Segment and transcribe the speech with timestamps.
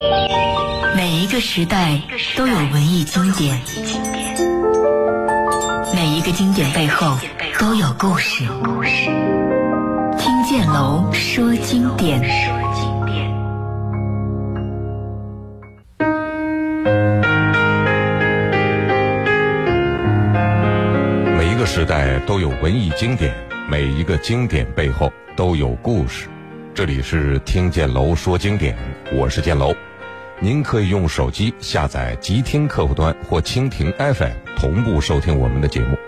[0.00, 2.00] 每一个时代
[2.36, 3.60] 都有文艺经典，
[5.92, 7.18] 每一个经典背后
[7.58, 8.44] 都有故事。
[10.16, 12.20] 听见楼说经典。
[21.36, 23.34] 每一个时代都有文艺经典，
[23.68, 26.28] 每一个经典背后都有故事。
[26.72, 28.78] 这里是听见楼说经典，
[29.12, 29.74] 我是建楼。
[30.40, 35.98] 您可以用手机下载极听客户端或蜻蜓 FM 同步收听我们的节目。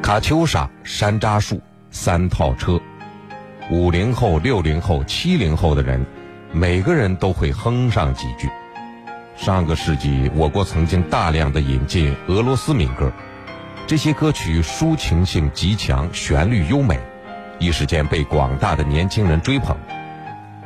[0.00, 2.80] 卡秋莎、山楂树、三套车，
[3.72, 6.06] 五零后、六零后、七零后的人，
[6.52, 8.48] 每个人都会哼上几句。
[9.36, 13.10] 上个世纪，我国曾经大量的引进俄罗斯民歌，
[13.88, 17.00] 这些歌曲抒情性极强，旋律优美。
[17.58, 19.76] 一时间被广大的年轻人追捧，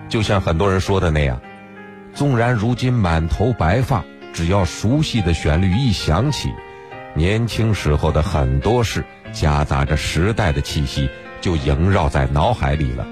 [0.07, 1.41] 就像很多人说的那样，
[2.21, 6.51] 纵然如今满头白发，只要熟悉的旋律一响起，
[7.15, 11.09] 年轻时候的很多事夹杂着时代的气息，
[11.41, 13.07] 就萦绕在脑海里了。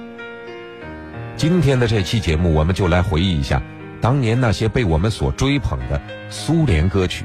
[1.38, 3.62] 今天的这期节目，我们就来回忆一下
[4.02, 5.98] 当年那些被我们所追捧的
[6.28, 7.24] 苏联歌曲。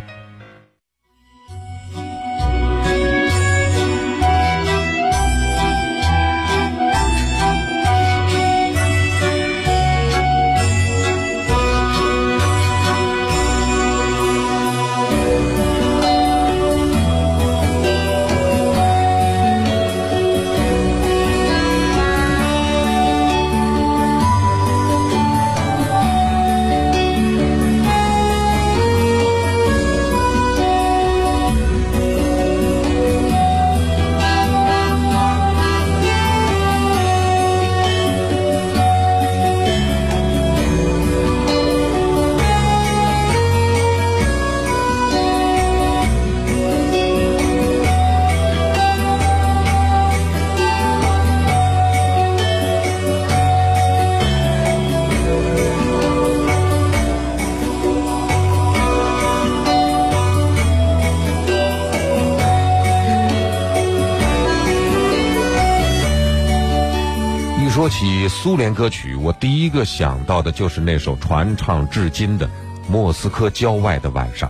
[68.44, 72.46] 苏联歌曲，我第一个想到的就是那首传唱至今的
[72.90, 74.50] 《莫斯科郊外的晚上》。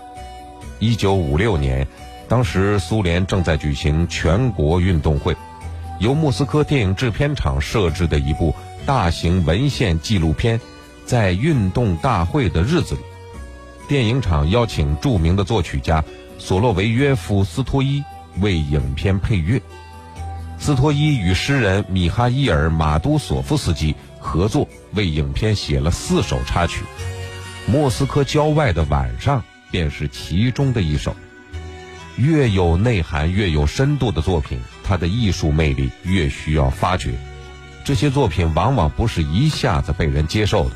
[0.79, 1.87] 一九五六年，
[2.27, 5.37] 当时苏联正在举行全国运动会，
[5.99, 10.59] 由莫斯科电影制片厂摄制的一部大型文献纪录片，
[11.05, 13.01] 在运动大会的日子里，
[13.87, 16.03] 电影厂邀请著名的作曲家
[16.39, 18.03] 索洛维约夫斯托伊
[18.39, 19.61] 为影片配乐。
[20.63, 26.85] 斯托伊与诗人米哈伊尔·马都索夫斯基合作，为影片写了四首插曲，
[27.69, 29.41] 《莫斯科郊外的晚上》
[29.71, 31.17] 便是其中的一首。
[32.15, 37.11] 越有内涵、越有深度的作品，它的艺术魅力越需要发掘。
[37.83, 40.75] 这些作品往往不是一下子被人接受的。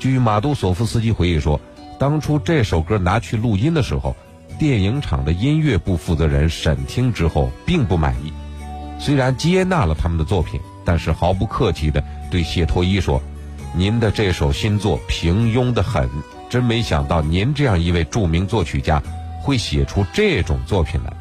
[0.00, 1.60] 据马都索夫斯基回忆说，
[2.00, 4.16] 当初这首歌拿去录音的时候，
[4.58, 8.32] 电影厂的音乐部负责人审听之后并不满意。
[8.98, 13.20] 虽然接纳了他们的作品，但是毫不客气地对谢托伊说
[13.76, 16.08] ：“您的这首新作平庸得很，
[16.48, 19.02] 真没想到您这样一位著名作曲家
[19.42, 21.12] 会写出这种作品来。”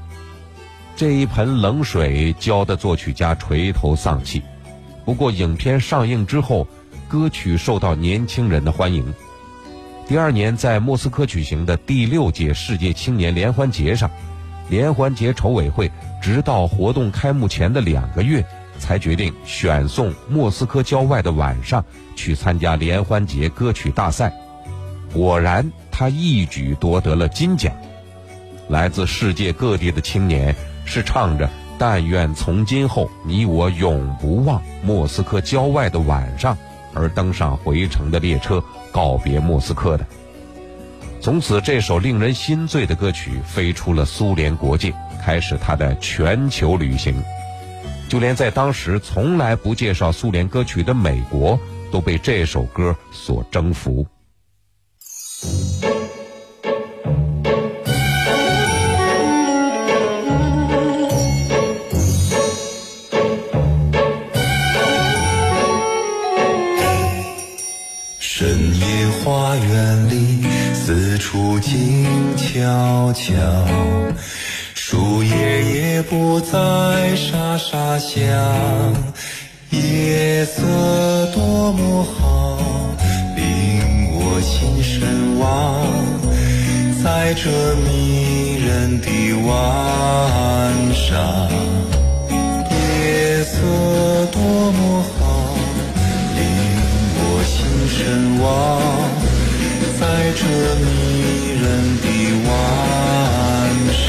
[0.96, 4.42] 这一盆冷水浇得作曲家垂头丧气。
[5.04, 6.66] 不过，影片上映之后，
[7.08, 9.06] 歌曲受到年轻人的欢迎。
[10.08, 14.10] 第二年，在莫斯科举行的第六届世界青年联欢节上。
[14.70, 18.44] 联欢节筹委会直到活动开幕前的两个月，
[18.80, 21.82] 才决定选送《莫斯科郊外的晚上》
[22.16, 24.34] 去参加联欢节歌曲大赛。
[25.14, 27.74] 果然，他一举夺得了金奖。
[28.68, 30.56] 来自世界各地的青年
[30.86, 36.58] 是唱着“但愿从今后你我永不忘莫斯科郊外的晚上”
[36.96, 40.06] 而登上回程的列车，告别莫斯科的。
[41.26, 44.94] 从此，这首令人心醉的歌曲飞出了苏联国界，
[45.24, 47.16] 开始他的全球旅行。
[48.08, 51.60] 就连在当时从来不介绍苏联歌曲的美国，
[51.92, 54.06] 都被这首歌所征服。
[71.36, 73.34] 树静悄悄，
[74.74, 78.24] 树叶也不再沙沙响。
[79.70, 80.62] 夜色
[81.34, 82.58] 多么好，
[83.36, 85.86] 令我心神往，
[87.04, 87.50] 在这
[87.84, 89.10] 迷人的
[89.46, 89.52] 晚
[90.96, 91.50] 上。
[92.32, 93.60] 夜色
[94.32, 95.54] 多么好，
[96.38, 96.40] 令
[97.20, 97.60] 我心
[97.90, 99.25] 神往。
[100.00, 100.04] 在
[100.36, 100.44] 这
[100.76, 100.86] 迷
[101.62, 101.64] 人
[102.02, 102.06] 的
[102.48, 102.52] 晚
[103.94, 104.06] 上，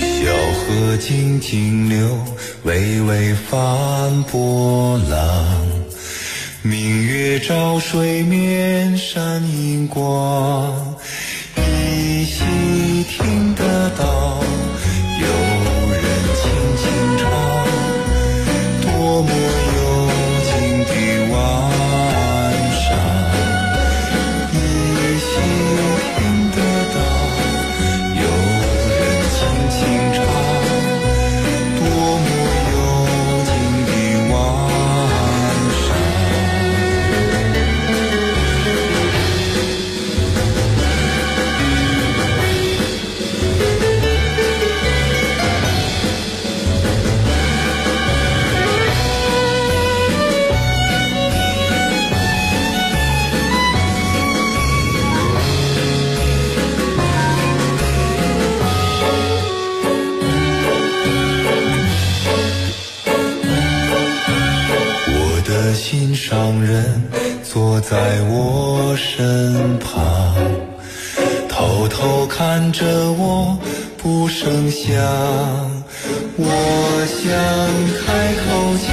[0.00, 0.10] 小
[0.52, 0.60] 河
[0.98, 1.96] 静静流，
[2.64, 5.16] 微微泛波浪。
[6.62, 10.81] 明月照水面闪银光，
[66.62, 67.02] 人
[67.42, 67.96] 坐在
[68.28, 70.34] 我身旁，
[71.48, 73.58] 偷偷看着我
[73.98, 74.88] 不声响。
[76.36, 76.46] 我
[77.06, 77.20] 想
[77.98, 78.06] 开
[78.40, 78.46] 口
[78.86, 78.88] 讲，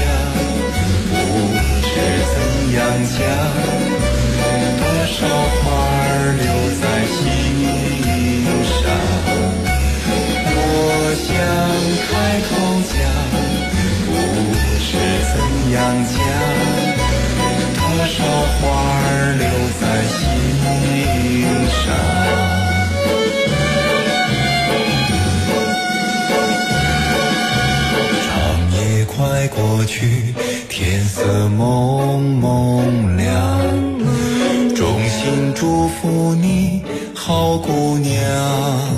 [1.10, 1.14] 不
[1.86, 1.90] 知
[2.34, 2.36] 怎
[2.74, 2.78] 样
[3.16, 3.20] 讲，
[4.80, 5.18] 多少
[5.62, 5.64] 话
[6.02, 6.44] 儿留
[6.82, 6.84] 在
[7.14, 7.22] 心
[8.66, 8.82] 上。
[10.56, 10.62] 我
[11.28, 11.30] 想
[12.08, 12.10] 开
[12.50, 12.52] 口
[12.90, 12.98] 讲。
[14.06, 14.12] 不
[14.82, 14.92] 知
[15.32, 15.38] 怎
[15.72, 15.78] 样
[16.16, 16.18] 讲，
[29.90, 30.36] 去，
[30.70, 33.60] 天色蒙蒙亮，
[34.76, 36.84] 衷心祝福你，
[37.16, 38.89] 好姑娘。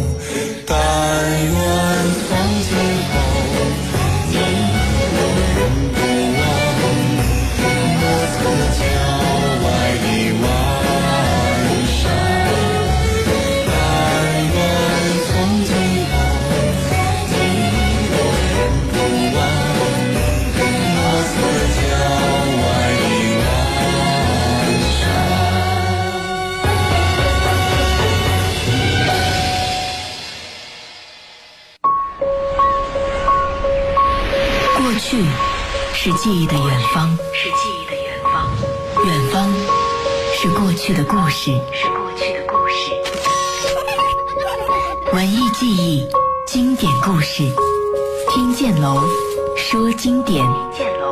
[36.24, 38.48] 记忆的远方，是记忆的远方，
[39.08, 39.52] 远方
[40.36, 42.92] 是过去的故事，是过去的故事。
[45.14, 46.06] 文艺记忆，
[46.46, 47.42] 经典故事，
[48.30, 49.02] 听见楼
[49.58, 50.46] 说经典。
[50.46, 51.12] 听见楼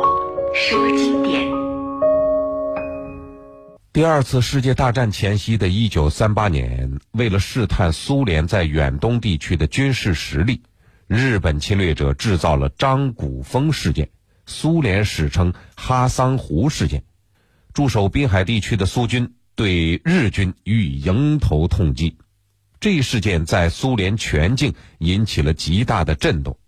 [0.54, 1.50] 说经典。
[3.92, 10.62] 第二次世界大战前夕的一九三八年，为了试探苏联在远东地区的军事实力，
[11.08, 14.08] 日本侵略者制造了张鼓峰事件，
[14.50, 17.04] 苏联史称哈桑湖事件。
[17.72, 22.18] 驻守滨海地区的苏军对日军予以迎头痛击。
[22.80, 26.58] 这一事件在苏联全境引起了极大的震动。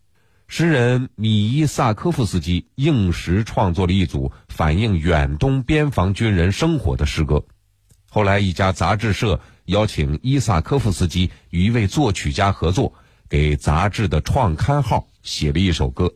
[0.46, 7.44] 诗人米伊萨科夫斯基应时创作了一组反映远东边防军人生活的诗歌。
[8.08, 12.94] 后来，一家杂志社邀请伊萨科夫斯基与一位作曲家合作，
[13.28, 16.12] 给杂志的创刊号写了一首歌。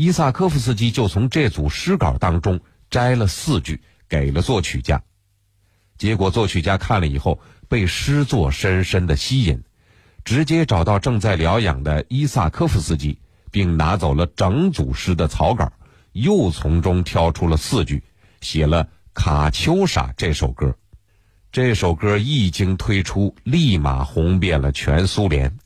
[0.00, 5.02] 伊萨科夫斯基就从这组诗稿当中摘了四句，给了作曲家。
[5.96, 9.64] 结果，作曲家看了以后，被诗作深深的吸引，
[10.24, 13.18] 直接找到正在疗养的伊萨科夫斯基。
[13.50, 15.72] 并拿走了整组诗的草稿，
[16.12, 18.04] 又从中挑出了四句，
[18.40, 20.76] 写了《卡秋莎》这首歌。
[21.50, 25.56] 这首歌一经推出，立马红遍了全苏联。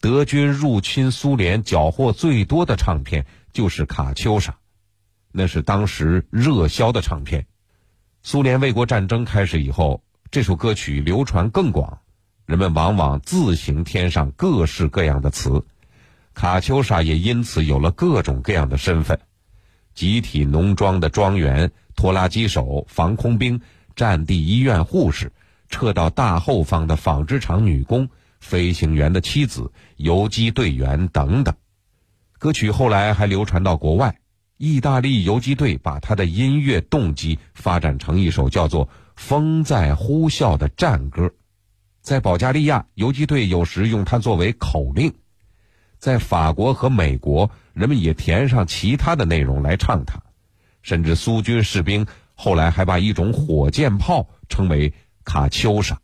[0.00, 3.26] 德军入侵苏联缴获最多的唱片
[3.58, 4.52] 就是《卡秋莎》，
[5.32, 7.44] 那是当时热销的唱片。
[8.22, 10.00] 苏联卫国战争开始以后，
[10.30, 11.98] 这首歌曲流传更广，
[12.46, 15.64] 人们往往自行添上各式各样的词。
[16.34, 19.18] 卡秋莎也因此有了各种各样的身份：
[19.92, 23.60] 集体农庄的庄园、拖拉机手、防空兵、
[23.96, 25.32] 战地医院护士、
[25.68, 31.56] 撤到大后方的纺织厂女工、飞行员的妻子、游击队员等等。
[32.38, 34.16] 歌曲后来还流传到国外，
[34.58, 41.32] 意大利游击队把他的音乐动机发展成一首叫做《风在呼啸》的战歌，
[42.00, 45.10] 在保加利亚，游击队有时用它作为口令；
[45.98, 50.22] 在法国和美国，人们也填上其他的内容来唱它，
[50.80, 56.00] 甚至苏军士兵后来还把一种火箭炮称为“卡秋莎”。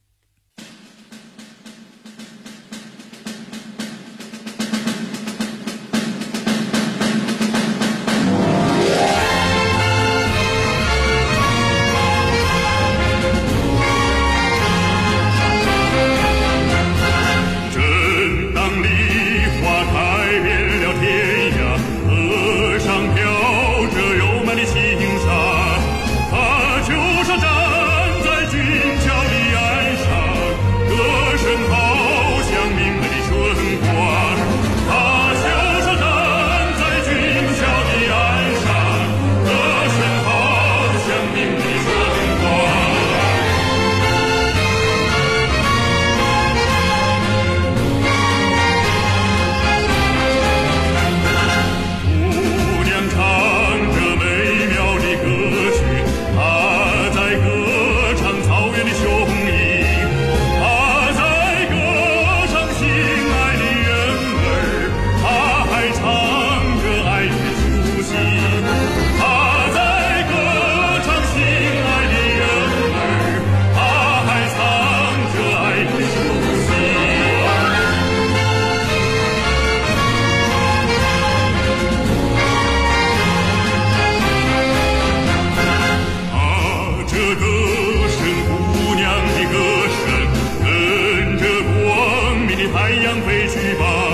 [92.85, 94.14] 太阳飞去吧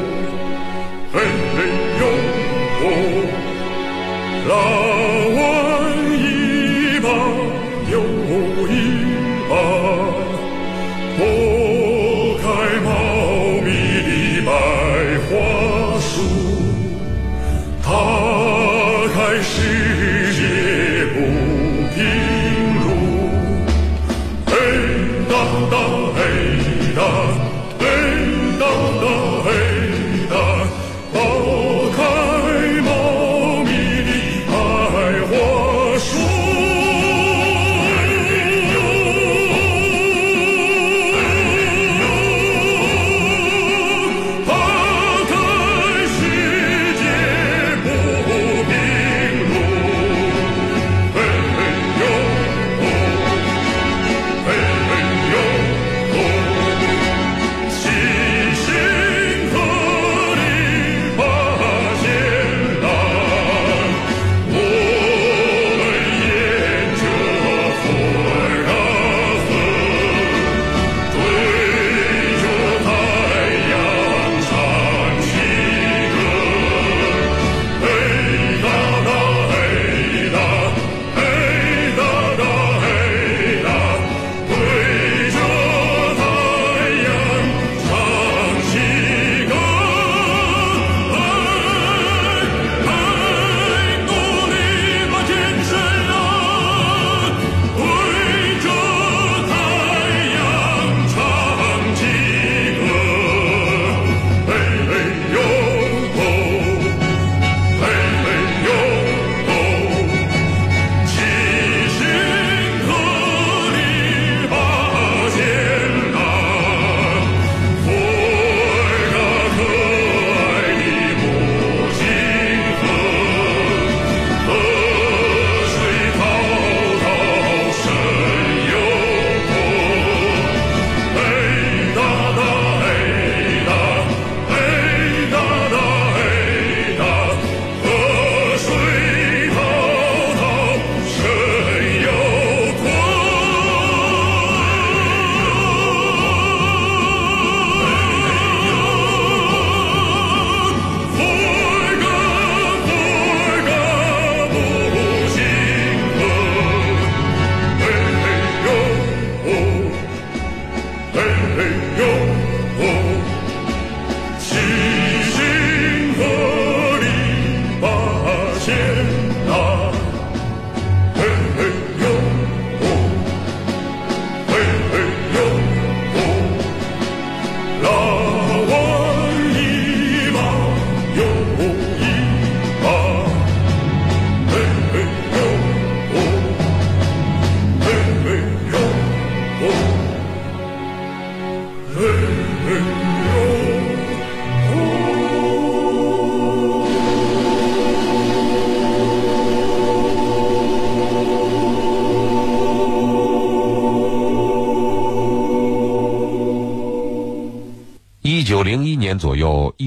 [4.51, 5.00] love.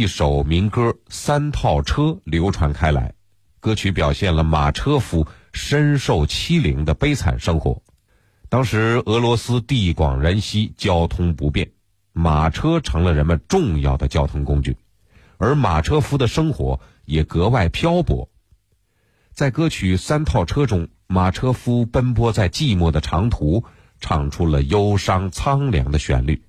[0.05, 3.15] 一首民歌《三套车》流传开来，
[3.59, 7.83] 歌曲表现了马车夫深受欺凌的悲惨生活。
[8.51, 11.71] 当时俄罗斯地广人稀，交通不便，
[12.13, 14.77] 马车成了人们重要的交通工具，
[15.39, 18.29] 而马车夫的生活也格外漂泊。
[19.33, 23.65] 在歌曲《三套车》中，马车夫奔波在寂寞的长途，
[24.01, 26.43] 唱出了忧伤苍凉的旋律。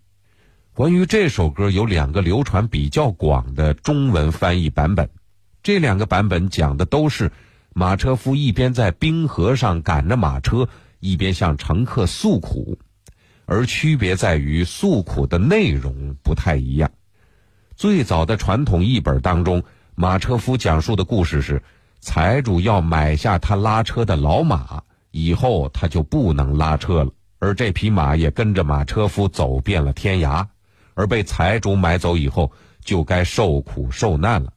[0.75, 5.09] 关于这首歌，有两个流传比较广的中文翻译版本。
[5.63, 7.31] 这两个版本讲的都是
[7.73, 10.67] 马车夫一边在冰河上赶着马车，
[10.99, 12.77] 一边向乘客诉苦，
[13.45, 16.91] 而区别在于诉苦的内容不太一样。
[17.77, 19.63] 最早的传统译本当中，
[19.95, 21.63] 马车夫讲述的故事是：
[22.01, 30.45] 财主要买下他拉车的老马，以后他就不能拉车了，而这匹马也跟着马车夫走遍了天涯。
[30.95, 32.51] 而被财主买走以后，
[32.83, 34.51] 就该受苦受难了。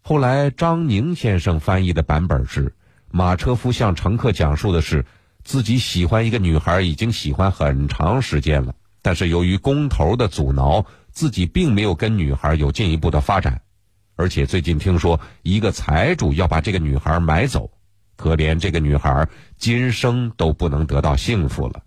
[0.00, 2.74] 后来张宁先生翻译的版本是：
[3.10, 5.04] 马车夫向乘客讲述的是
[5.44, 13.60] 自己喜欢一个女孩，已经喜欢很长时间了，但是由于工头的阻挠，自己并没有跟女孩有进一步的发展。
[14.16, 17.70] 而且最近听说一个财主要把这个女孩买走，
[18.16, 21.82] 可怜这个女孩今生都不能得到幸福了。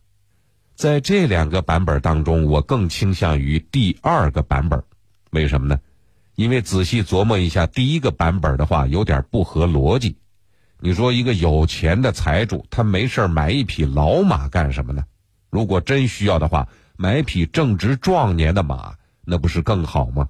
[0.75, 4.83] 在这两个版本当中，我更倾向于第二个版本，
[5.31, 5.79] 为什么呢？
[6.35, 10.17] 因为仔细琢磨一下，第一个版本的话有点不合逻辑。
[10.81, 15.05] 你说一个有钱的财主，他没事买一匹老马干什么呢？
[15.49, 20.27] 如果真需要的话，买匹正值壮年的马，那不是更好吗？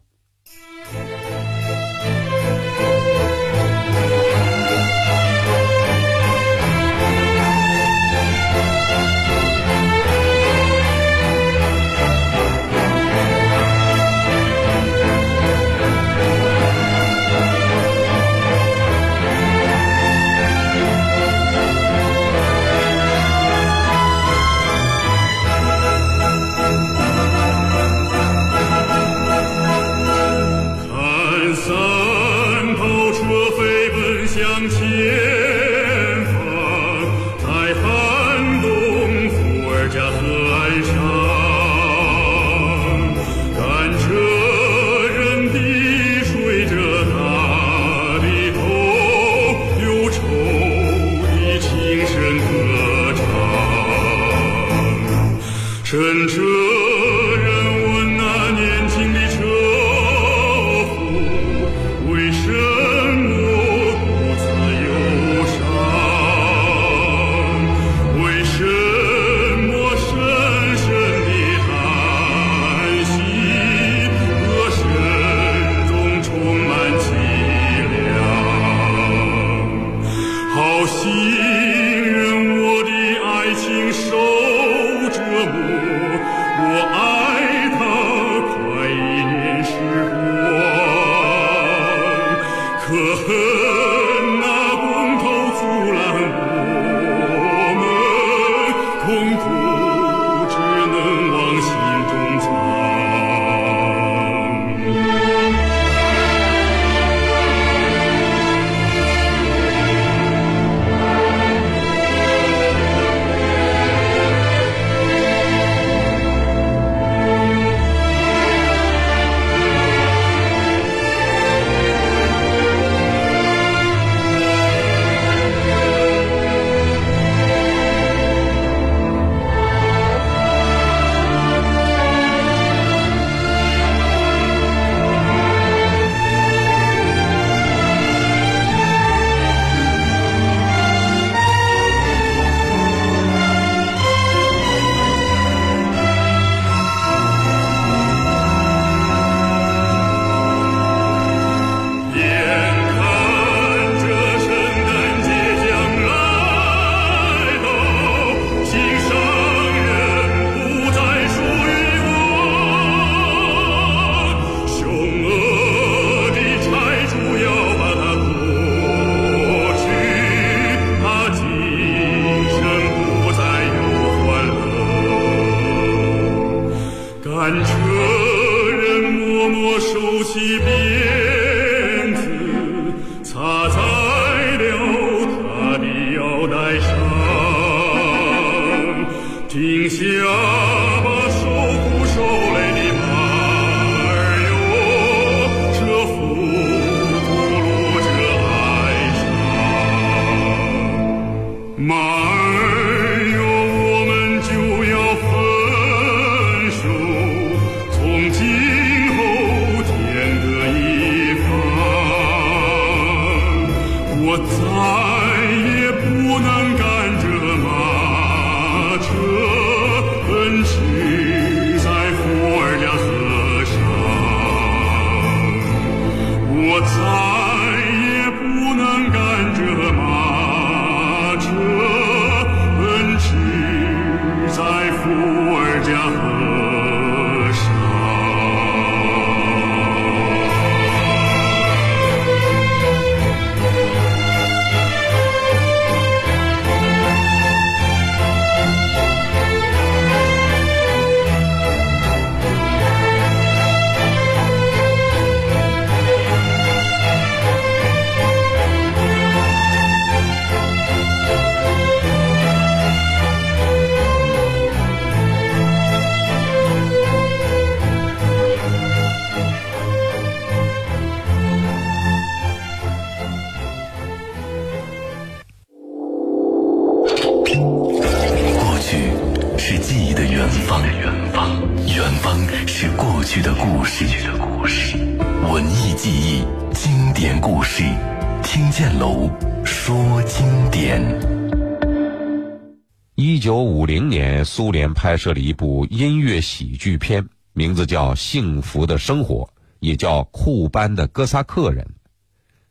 [294.55, 299.43] 苏联拍摄了一部音乐喜剧片，名字叫《幸福的生活》，
[299.81, 301.83] 也叫《库班的哥萨克人》。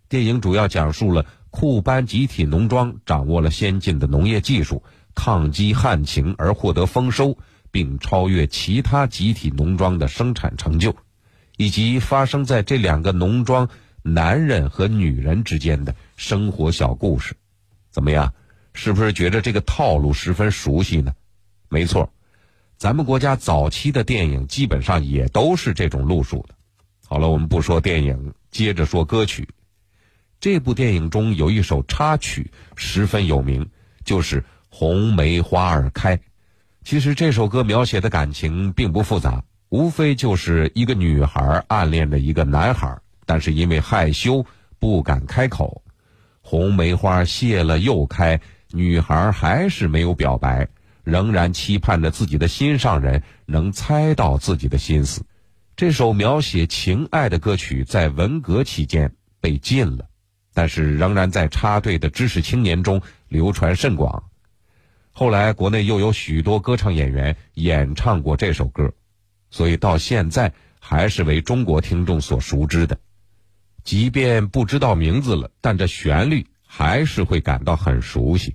[0.08, 4.82] 电影主要讲述了库班集体农庄掌握了先进的农业技术，
[5.14, 7.36] 抗击旱情而获得丰收，
[7.70, 10.96] 并超越其他集体农庄的生产成就，
[11.58, 13.68] 以及发生在这两个农庄
[14.00, 17.36] 男人和女人之间的生活小故事。
[17.90, 18.32] 怎么样？
[18.72, 21.12] 是不是觉得这个套路十分熟悉呢？
[21.68, 22.12] 没错，
[22.76, 26.54] 咱们国家早期的电影基本上也都是这种路数的。
[27.06, 29.48] 好了，我们不说电影，接着说歌曲。
[30.40, 33.68] 这部电影中有一首插曲十分有名，
[34.04, 36.16] 就是《红梅花儿开》。
[36.82, 44.44] 其实这首歌描写的感情并不复杂，无非就是一个女孩暗恋着一个男孩，但是因为害羞
[44.78, 45.82] 不敢开口。
[46.42, 48.38] 红梅花谢了又开，
[48.70, 50.68] 女孩还是没有表白，
[51.04, 55.24] 仍然期盼着自己的心上人能猜到自己的心思。
[55.76, 60.08] 这首描写情爱的歌曲在文革期间被禁了。
[60.56, 64.30] 但是仍然在插队的知识青年中流传甚广。
[65.10, 68.92] 后来国内又有许多歌唱演员演唱过这首歌，
[69.50, 72.96] 所以到现在还是为中国听众所熟知的。
[73.82, 78.54] 即便不知道名字了，但这旋律还是会感到很熟悉。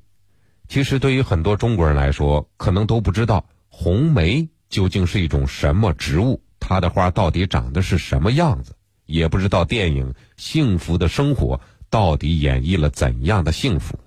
[0.69, 8.75] 其实对于很多中国人来说，可能都不知道红梅究竟是一种什么植物，它的花到底长得是什么样子，
[9.07, 11.57] 也不知道电影《幸福的生活》。
[11.89, 13.97] 到底演绎了怎样的幸福？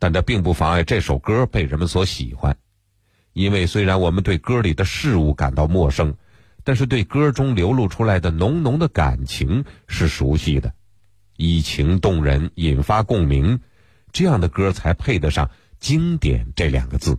[0.00, 2.56] 但这并不妨碍这首歌被人们所喜欢，
[3.32, 6.12] 因为虽然我们对歌里的事物感到陌生，
[6.64, 10.74] 但是对歌中流露出来的浓浓的感情是熟悉的，
[11.36, 13.60] 以情动人，引发共鸣，
[14.10, 15.48] 这样的歌才配得上
[15.84, 17.14] “经典”这两个字。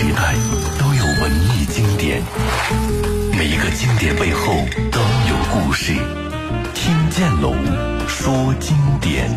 [0.00, 0.34] 时代
[0.78, 2.22] 都有文艺经典
[3.36, 4.54] 每一个经典背后
[4.90, 5.92] 都有故事。
[6.72, 7.54] 听见龙
[8.08, 9.30] 说经典。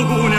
[0.00, 0.29] algún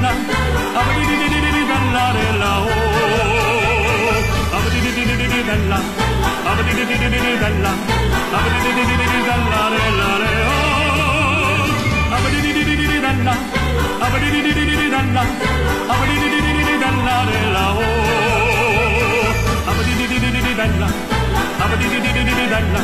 [0.00, 0.10] la,
[0.80, 2.68] abadi di di di di di da la de la o,
[4.56, 5.78] abadi di di di di di da la,
[6.50, 7.72] abadi di di di di di da la,
[8.36, 10.60] abadi di di di di di da la de la de o,
[12.16, 13.34] abadi di di di di di da la,
[14.06, 15.24] abadi di di di di di da la,
[15.92, 17.88] abadi di di di di di da la de la o,
[19.70, 20.88] abadi di di di di di da la,
[21.64, 22.82] abadi di di di di di da la,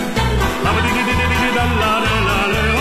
[0.68, 2.75] abadi di di di di di da la de la de o.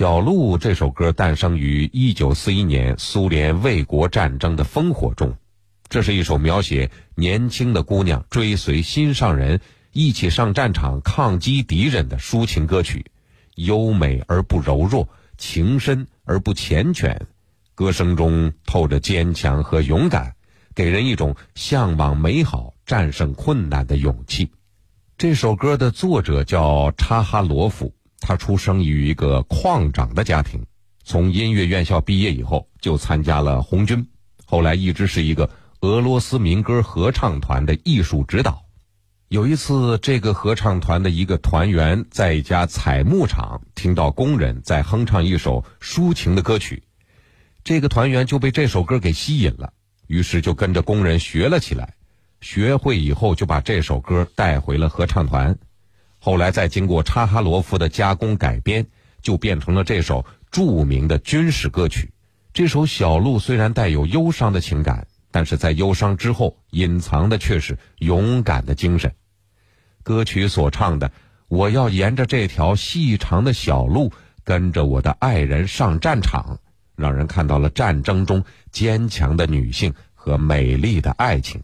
[0.00, 5.36] 小鹿这首歌诞生于一九四一年苏联卫国战争的烽火中，
[5.90, 9.60] 这是一首描写年轻的姑娘追随心上人
[9.92, 13.04] 一起上战场抗击敌人的抒情歌曲，
[13.56, 17.18] 优美而不柔弱，情深而不缱绻，
[17.74, 20.34] 歌声中透着坚强和勇敢，
[20.74, 24.50] 给人一种向往美好、战胜困难的勇气。
[25.18, 27.92] 这首歌的作者叫查哈罗夫。
[28.20, 30.64] 他出生于一个矿长的家庭，
[31.02, 34.06] 从音乐院校毕业以后就参加了红军，
[34.44, 38.62] 后来一直是一个俄罗斯民歌合唱团的艺术指导。
[39.28, 46.82] 有一次，这个合唱团的一个团员在一家采木场听到工人在哼唱一首抒情的歌曲，
[47.62, 49.72] 这个团员就被这首歌给吸引了，
[50.08, 51.94] 于是就跟着工人学了起来。
[52.40, 55.56] 学会以后，就把这首歌带回了合唱团。
[56.22, 58.86] 后来再经过查哈罗夫的加工改编，
[59.22, 62.12] 就变成了这首著名的军事歌曲。
[62.52, 69.14] 这首《小路》虽然带有忧伤的情感，但是在忧伤之后隐藏的却是勇敢的精神。
[70.02, 71.10] 歌曲所唱的
[71.48, 74.12] “我要沿着这条细长的小路，
[74.44, 76.58] 跟着我的爱人上战场”，
[76.96, 81.62] 让人看到了战争中坚强的女性和美丽的爱情。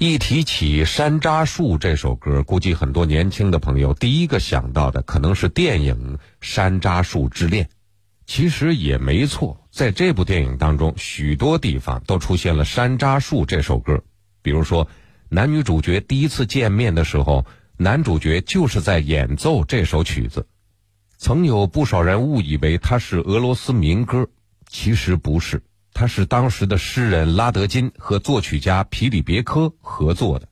[0.00, 7.64] 一提起《山楂树》这首歌，估计很多年轻的朋友第一个想到的可能是电影《山楂树之恋》。
[8.24, 14.00] 其实也没错，在这部电影当中，许多地方都出现了《山楂树》这首歌。
[14.40, 14.86] 比如说，
[15.28, 17.44] 男女主角第一次见面的时候，
[17.76, 20.46] 男主角就是在演奏这首曲子。
[21.16, 24.28] 曾有不少人误以为它是俄罗斯民歌，
[24.68, 25.60] 其实不是。
[25.98, 30.46] 他是当时的诗人拉德金和作曲家皮里别科合作的。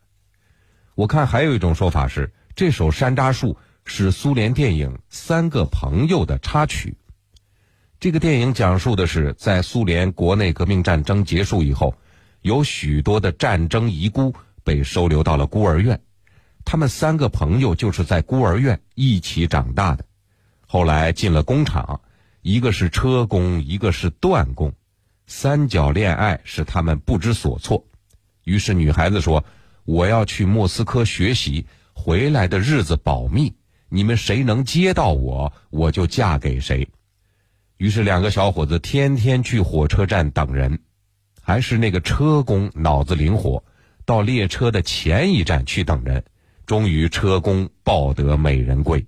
[0.96, 3.52] 我看还有一种说法是，这首《山楂树》
[3.84, 6.96] 是苏联电影《三个朋友》的插曲。
[8.00, 11.94] 这个电影讲述的是，在苏联国内革命战争结束以后，
[12.42, 14.34] 有许多的战争遗孤
[14.64, 16.00] 被收留到了孤儿院，
[16.64, 20.04] 他们三个朋友就是在孤儿院一起长大的，
[20.66, 22.00] 后来进了工厂，
[22.42, 24.72] 一个是车工，一个是锻工。
[25.26, 27.84] 三角恋爱使他们不知所措，
[28.44, 29.44] 于是女孩子说
[29.84, 33.52] ：“我要去莫斯科学习，回来的日子保密，
[33.88, 36.88] 你们谁能接到我，我就嫁给谁。”
[37.76, 40.78] 于是两个小伙子天天去火车站等人，
[41.42, 43.64] 还是那个车工脑子灵活，
[44.04, 46.24] 到列车的前一站去等人，
[46.66, 49.04] 终于车工抱得美人归。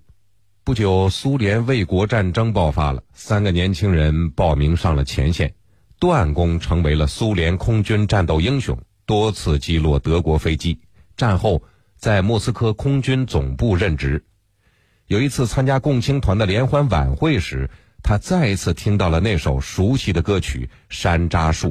[0.64, 5.54] 不久，苏联卫国战争爆发了，三个年轻人报名上了前线。
[5.98, 10.78] 段工成为了苏联空军战斗英雄，多次击落德国飞机。
[11.16, 11.60] 战后
[11.96, 14.24] 在莫斯科空军总部任职。
[15.06, 17.68] 有一次参加共青团的联欢晚会时，
[18.00, 21.68] 他再一次听到了那首熟悉的歌曲《山楂树》。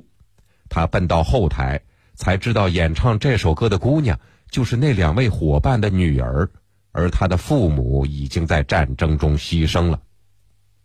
[0.68, 1.82] 他奔到后台，
[2.16, 4.20] 才知道演唱这首歌的姑娘
[4.52, 6.50] 就是那两位伙伴的女儿，
[6.92, 10.02] 而他的父母已经在战争中牺牲了。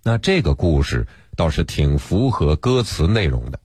[0.04, 1.08] 那这个故事。
[1.36, 3.58] 倒是挺符合歌词内容的，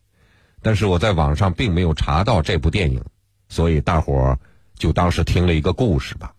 [0.61, 3.03] 但是我在网上并没有查到这部电影，
[3.49, 4.39] 所以大伙儿
[4.76, 6.34] 就当是听了一个故事吧。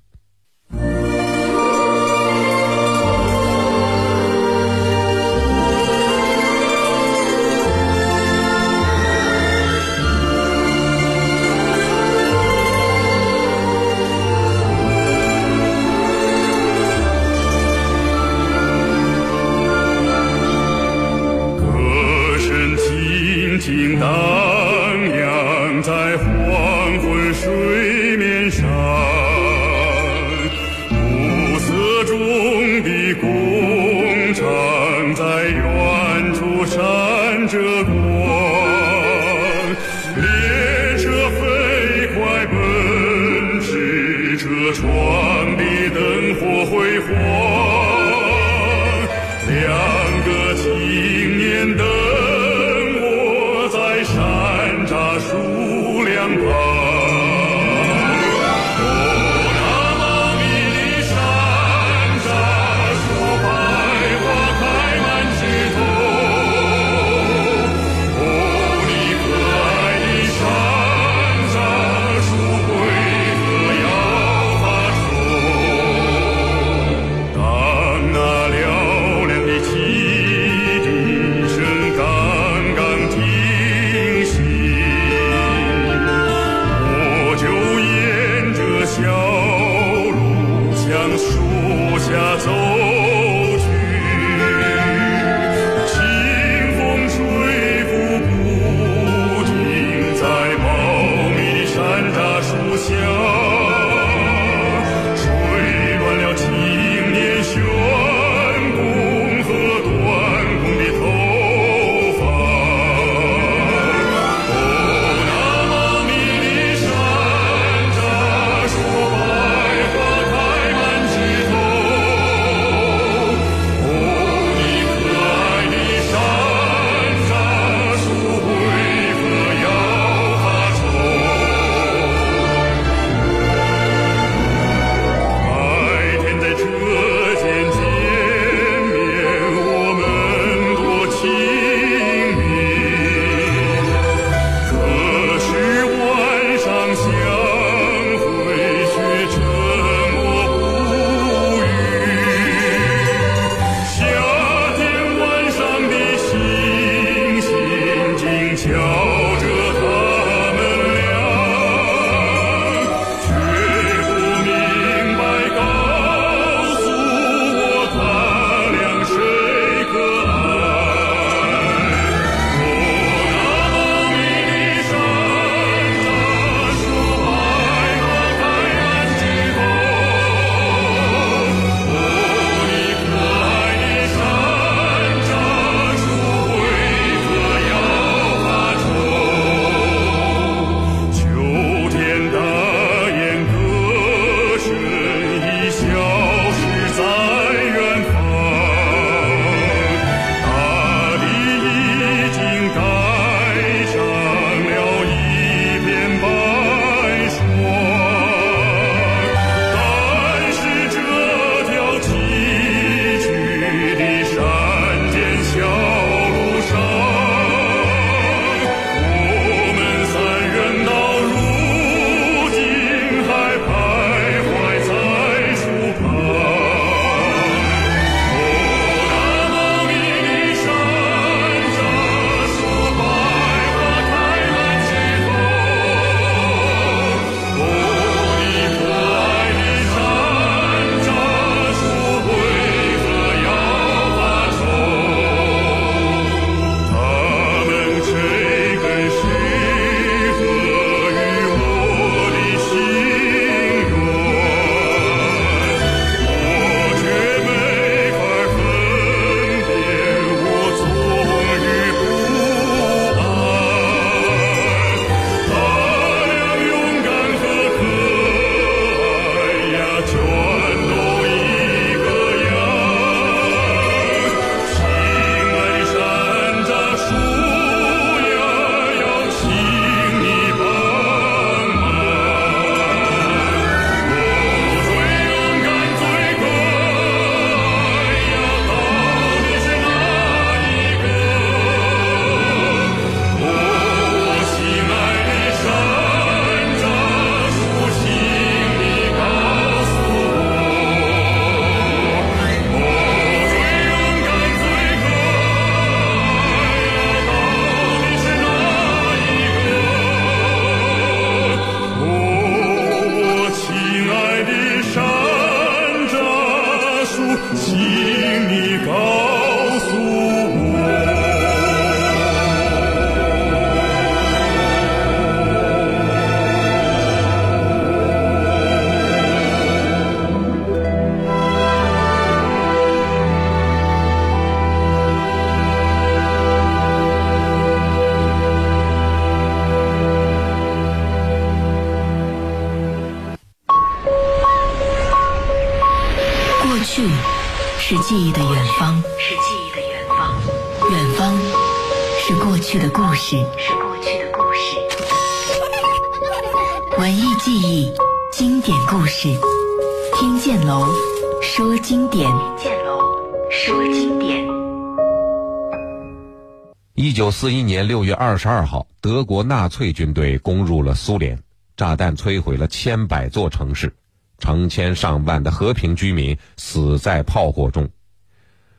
[367.50, 371.38] 一年六月二十二号，德国纳粹军队攻入了苏联，
[371.76, 373.94] 炸弹摧毁了千百座城市，
[374.38, 377.88] 成千上万的和平居民死在炮火中。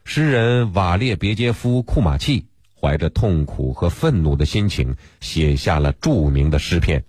[0.05, 2.45] 诗人瓦列别杰夫·库马契
[2.79, 7.01] 怀着痛苦和愤怒的心情，写下了著名的诗篇《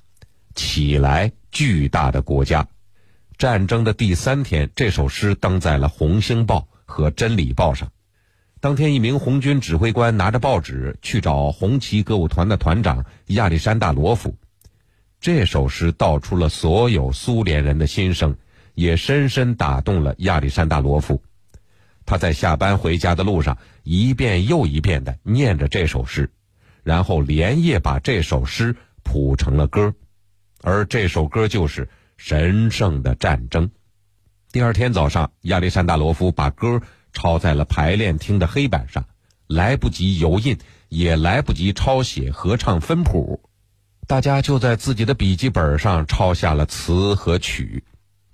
[0.55, 2.63] 起来，巨大的国家》。
[3.39, 7.91] 战争的第三天，这首诗登在了《红星报》和《真理报》上。
[8.61, 14.37] 当天，一名红军指挥官拿着报纸去找红旗歌舞团的团长亚历山大罗夫。
[15.19, 18.37] 这首诗道出了所有苏联人的心声，
[18.75, 21.23] 也深深打动了亚历山大罗夫。
[22.05, 26.31] 他在下班回家的路上，一遍又一遍地念着这首诗，
[26.83, 29.95] 然后连夜把这首诗谱成了歌，
[30.63, 31.87] 而这首歌就是
[32.19, 33.69] 《神圣的战争》。
[34.53, 36.83] 第二天早上，亚历山大罗夫把歌。
[37.13, 39.05] 抄在了排练厅的黑板上，
[39.47, 40.59] 来不及油印，
[40.89, 43.41] 也来不及抄写合唱分谱，
[44.07, 47.85] 大家就在自己的笔记本上抄下了词和曲。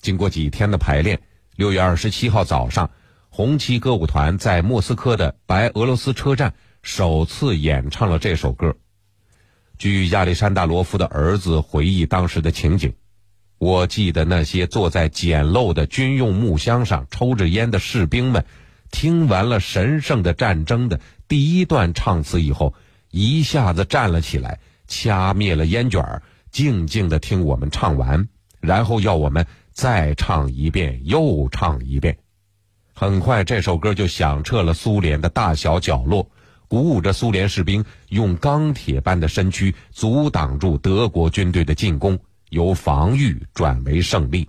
[0.00, 1.20] 经过几天的排练，
[1.56, 2.90] 六月二十七号早上，
[3.28, 8.76] 红旗歌舞团在莫斯科的白俄罗斯车站首次演唱了这首歌。
[9.78, 12.94] 据亚历山大罗夫的儿子回忆当时的情景，
[13.58, 18.44] 我记得那些坐在简陋的军用木箱上抽着烟的士兵们。
[18.90, 22.74] 听完了神圣的战争的第一段唱词以后，
[23.10, 28.28] 一下子站了起来，掐灭了烟卷静静的听我们唱完，
[28.60, 32.16] 然后要我们再唱一遍，又唱一遍。
[32.94, 36.30] 很快，这首歌就响彻了苏联的大小角落，
[36.66, 42.18] 鼓舞着苏联士兵用钢铁般的身躯阻挡住德国军队的进攻，
[42.48, 44.48] 由防御转为胜利。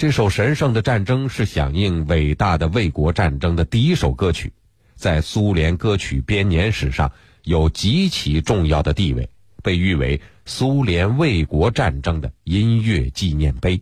[0.00, 4.50] 这首神圣的战争是响应伟大的卫国战争的第一首歌曲，
[4.94, 9.28] 在苏联歌曲编年史上有极其重要的地位，
[9.62, 13.78] 被誉为苏联卫国战争的音乐纪念碑。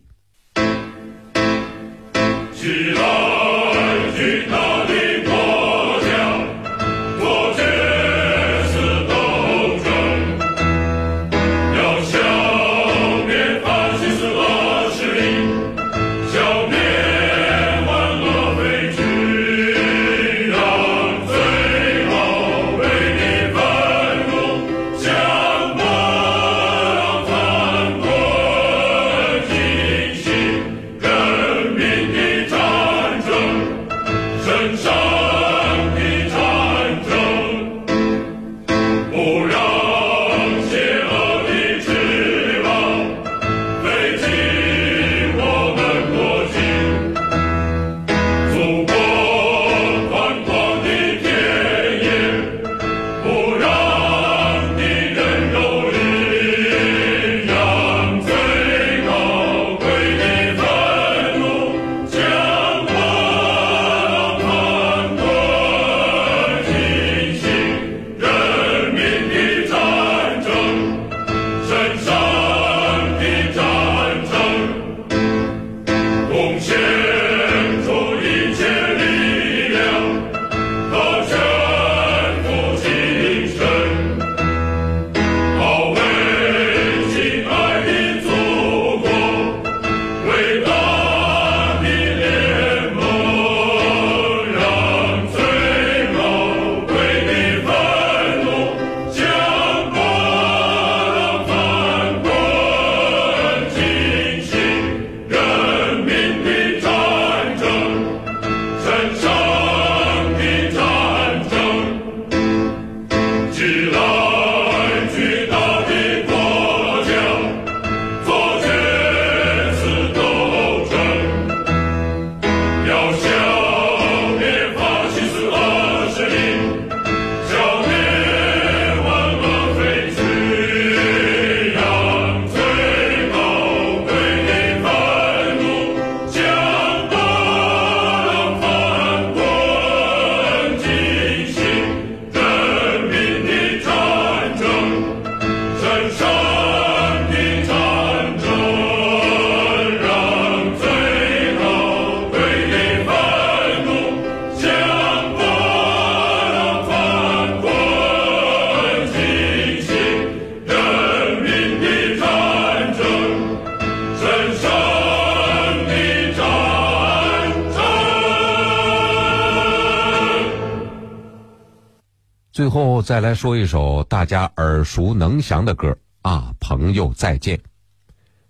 [173.29, 177.59] 来说一首大家耳熟能详的歌啊，朋友再见。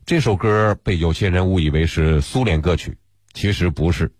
[0.06, 2.98] 这首歌被有些人误以为是苏联歌曲，
[3.34, 4.14] 其实不是。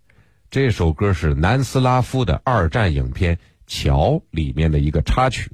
[0.52, 3.38] 这首歌是南斯拉夫的二战影片
[3.68, 5.50] 《桥》里面的一个插曲，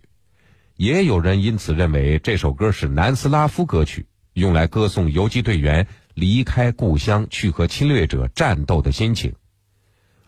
[0.76, 5.86] 也有人因此认为这首歌是南斯拉夫歌曲，用来歌颂游击队员
[6.16, 9.36] 离开故乡去和侵略者战斗的心情。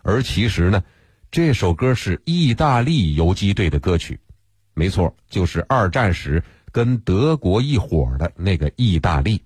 [0.02, 0.84] 而其实呢，
[1.32, 4.20] 这首歌是意大利游击队的歌曲，
[4.78, 9.42] 没错，就是二战时跟德国一伙的那个意大利。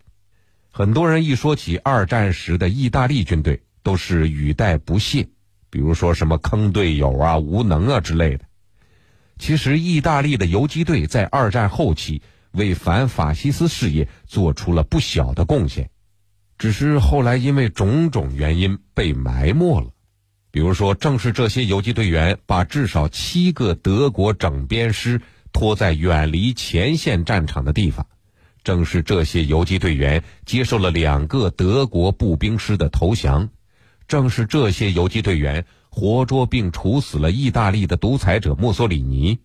[0.71, 5.27] 很多人一说起二战时的意大利军队，都是语带不屑，
[5.71, 8.45] 比如说什么坑队友啊、无能啊之类的。
[9.39, 12.21] 其实，意大利的游击队在二战后期
[12.51, 15.89] 为反法西斯事业做出了不小的贡献，
[16.59, 19.89] 只是后来因为种种原因被埋没了。
[20.53, 28.07] 比如说，正是这些游击队员把至少七个德国整编师拖在远离前线战场的地方。
[28.63, 33.49] 正是这些游击队员接受了两个德国步兵师的投降，
[34.07, 39.41] 正是这些游击队员活捉并处死了意大利的独裁者墨索里尼，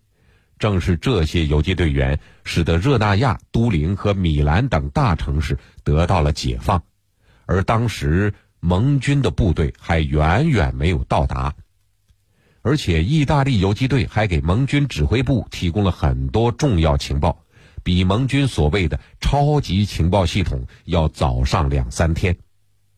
[0.59, 6.83] 正是这些游击队员使得热那亚、都灵和米兰等大城市得到了解放，
[7.45, 11.55] 而当时盟军的部队还远远没有到达，
[12.61, 17.43] 而且意大利游击队还给盟军指挥部提供了很多重要情报。
[17.83, 22.35] 比盟军所谓的超级情报系统要早上两三天。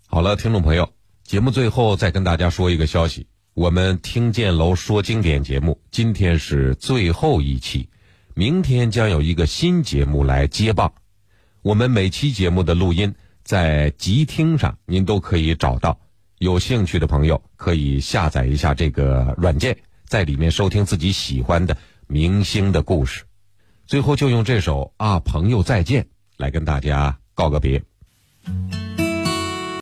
[0.07, 0.91] 好了，听众朋友，
[1.24, 7.89] 节目最后再跟大家说一个消息：我们听见楼说经典节目今天是最后一期，
[8.34, 10.91] 明天将有一个新节目来接棒。
[11.62, 13.14] 我们每期节目的录音
[13.50, 16.00] 在集听上您都可以找到，
[16.38, 19.76] 有兴趣的朋友可以下载一下这个软件，
[20.06, 21.76] 在里面收听自己喜欢的
[22.06, 23.24] 明星的故事。
[23.88, 26.04] 最后就用这首《啊朋友再见》
[26.38, 27.82] 来跟大家告个别。